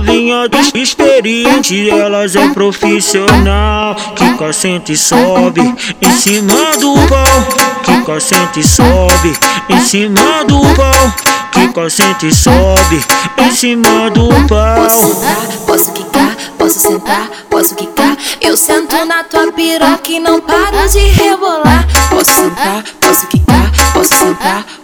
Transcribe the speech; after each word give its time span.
novinha 0.00 0.48
experiente, 0.74 1.90
elas 1.90 2.34
é 2.34 2.48
profissional. 2.48 3.94
Que 3.94 4.52
sente 4.52 4.92
e 4.92 4.96
sobe 4.96 5.60
em 6.00 6.12
cima 6.12 6.76
do 6.78 6.94
pau. 7.08 8.04
Que 8.04 8.20
sente 8.20 8.60
e 8.60 8.64
sobe 8.64 9.36
em 9.68 9.80
cima 9.80 10.44
do 10.46 10.60
pau. 10.74 11.14
Que 11.52 11.90
sente 11.90 12.28
e 12.28 12.34
sobe 12.34 13.04
em 13.38 13.50
cima 13.50 14.10
do 14.10 14.28
pau. 14.48 14.86
Posso 14.86 14.98
sentar, 14.98 15.46
posso 15.66 15.92
quicar, 15.92 16.36
posso 16.58 16.78
sentar, 16.80 17.30
posso 17.50 17.74
quicar. 17.74 18.16
Eu 18.40 18.56
sento 18.56 19.04
na 19.04 19.24
tua 19.24 19.52
piroca 19.52 20.10
e 20.10 20.18
não 20.18 20.40
paro 20.40 20.88
de 20.90 20.98
rebolar. 20.98 21.86
Posso 22.08 22.30
sentar, 22.30 22.82
posso 23.00 23.26
quicar, 23.26 23.92
posso 23.92 24.14
sentar. 24.14 24.79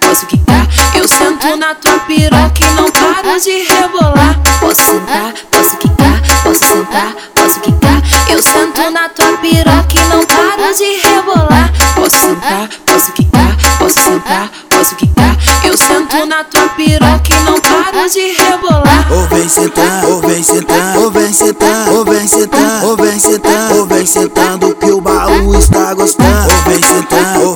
Sento 1.46 1.58
na 1.58 1.74
tua 1.76 1.98
piroca 2.00 2.60
e 2.60 2.74
não 2.74 2.90
paro 2.90 3.40
de 3.40 3.62
rebolar. 3.62 4.36
Posso 4.58 4.82
sentar, 4.82 5.32
posso 5.48 5.76
quicar, 5.76 6.20
posso 6.42 6.58
sentar, 6.58 7.14
posso 7.36 7.60
quicar. 7.60 8.02
Eu 8.28 8.42
sento 8.42 8.90
na 8.90 9.08
tua 9.10 9.38
piroca 9.38 9.94
e 9.94 10.08
não 10.08 10.26
paro 10.26 10.74
de 10.76 11.06
rebolar. 11.06 11.72
Posso 11.94 12.16
sentar, 12.18 12.68
posso 12.84 13.12
quicar, 13.12 13.56
posso 13.78 14.00
sentar, 14.00 14.50
posso 14.68 14.96
quicar. 14.96 15.36
Eu 15.62 15.76
sento 15.76 16.26
na 16.26 16.42
tua 16.42 16.68
piroca 16.70 17.30
e 17.30 17.44
não 17.44 17.60
paro 17.60 18.10
de 18.10 18.32
rebolar. 18.32 19.06
Ou 19.12 19.28
vem 19.28 19.48
sentar, 19.48 20.04
ou 20.04 20.20
vem 20.22 20.42
sentar, 20.42 20.96
ou 20.96 21.10
vem 21.12 21.32
sentar, 21.32 21.88
ou 21.88 22.04
vem 22.04 22.28
sentar, 22.28 22.84
ou 22.84 22.96
vem 22.96 23.18
sentar, 23.20 23.72
ou 23.72 23.86
vem 23.86 24.06
sentando 24.06 24.74
que 24.74 24.90
o 24.90 25.00
baú 25.00 25.54
está 25.54 25.94
gostando. 25.94 26.52
Ou 26.52 26.72
vem 26.72 26.82
sentar, 26.82 27.38
ou 27.38 27.55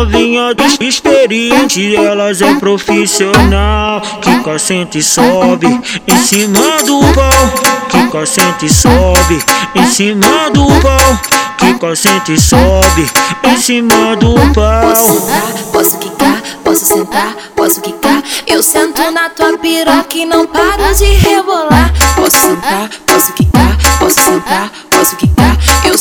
novinha 0.00 0.54
experiente, 0.80 1.94
elas 1.94 2.40
é 2.40 2.54
profissional. 2.54 4.00
Que 4.00 4.58
sente 4.58 4.98
e 4.98 5.02
sobe 5.02 5.66
em 6.06 6.16
cima 6.16 6.82
do 6.84 7.00
pau. 7.12 8.10
Que 8.10 8.26
sente 8.26 8.66
e 8.66 8.70
sobe 8.70 9.42
em 9.74 9.86
cima 9.86 10.50
do 10.50 10.66
pau. 10.80 11.78
Que 11.78 11.96
sente 11.96 12.32
e 12.34 12.40
sobe 12.40 13.10
em 13.44 13.56
cima 13.58 14.16
do 14.16 14.34
pau. 14.54 14.94
Posso 14.94 15.14
sentar, 15.14 15.52
posso 15.72 15.98
quicar, 15.98 16.42
posso 16.64 16.84
sentar, 16.86 17.36
posso 17.54 17.80
quicar. 17.82 18.22
Eu 18.46 18.62
sento 18.62 19.10
na 19.10 19.28
tua 19.30 19.58
piroca 19.58 20.16
e 20.16 20.24
não 20.24 20.46
paro 20.46 20.94
de 20.94 21.04
rebolar. 21.04 21.92
Posso 22.16 22.36
sentar, 22.36 22.88
posso 23.06 23.32
quicar, 23.34 23.98
posso 23.98 24.20
sentar, 24.20 24.70
posso 24.90 25.16
quicar. 25.16 25.59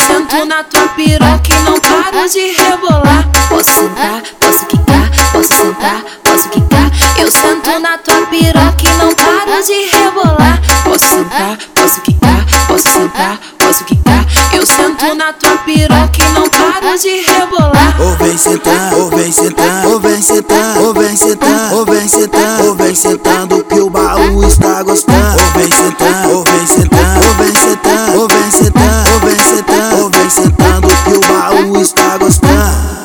Sento 0.10 0.44
na 0.46 0.64
tua 0.64 0.88
piroca 0.90 1.54
e 1.54 1.64
não 1.64 1.80
paro 1.80 2.28
de 2.28 2.40
rebolar. 2.54 3.30
Posso 3.48 3.70
sentar, 3.70 4.24
posso 4.40 4.66
quicar, 4.66 5.32
posso 5.32 5.54
sentar, 5.54 6.04
posso 6.24 6.50
quicar. 6.50 6.92
Eu 7.16 7.30
sento 7.30 7.80
na 7.80 7.96
tua 8.00 8.26
piroca 8.26 8.84
e 8.84 8.92
não 8.98 9.14
paro 9.14 9.64
de 9.64 9.96
rebolar. 9.96 10.60
Posso 10.84 11.06
sentar, 11.06 11.58
posso 11.76 12.02
quicar, 12.02 12.46
posso 12.68 12.90
sentar, 12.90 13.40
posso 13.60 13.84
quicar. 13.84 14.26
Eu 14.52 14.66
sento 14.66 15.14
na 15.14 15.32
tua 15.32 15.58
piroca 15.60 16.24
e 16.24 16.34
não 16.34 16.50
paro 16.50 16.98
de 16.98 17.22
rebolar. 17.22 18.02
Ou 18.02 18.16
vem 18.18 18.36
sentar, 18.36 18.94
ou 18.96 19.10
vem 19.12 19.32
sentar, 19.32 19.86
ou 19.86 20.00
vem 20.00 20.22
sentar, 20.24 20.78
ou 20.78 20.94
vem 20.94 21.16
sentar, 21.16 21.29
más. 32.60 32.99